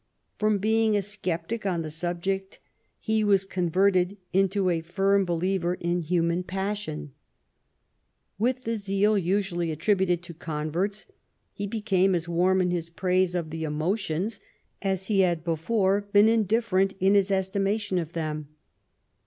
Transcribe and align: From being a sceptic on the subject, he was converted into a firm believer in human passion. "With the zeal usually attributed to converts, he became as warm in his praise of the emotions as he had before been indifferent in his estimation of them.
From 0.39 0.57
being 0.57 0.97
a 0.97 1.01
sceptic 1.03 1.63
on 1.63 1.83
the 1.83 1.91
subject, 1.91 2.57
he 2.99 3.23
was 3.23 3.45
converted 3.45 4.17
into 4.33 4.67
a 4.71 4.81
firm 4.81 5.25
believer 5.25 5.75
in 5.75 5.99
human 5.99 6.41
passion. 6.41 7.11
"With 8.39 8.63
the 8.63 8.77
zeal 8.77 9.15
usually 9.15 9.69
attributed 9.71 10.23
to 10.23 10.33
converts, 10.33 11.05
he 11.53 11.67
became 11.67 12.15
as 12.15 12.27
warm 12.27 12.61
in 12.61 12.71
his 12.71 12.89
praise 12.89 13.35
of 13.35 13.51
the 13.51 13.63
emotions 13.63 14.39
as 14.81 15.05
he 15.05 15.19
had 15.19 15.43
before 15.43 16.01
been 16.11 16.27
indifferent 16.27 16.95
in 16.99 17.13
his 17.13 17.29
estimation 17.29 17.99
of 17.99 18.13
them. 18.13 18.47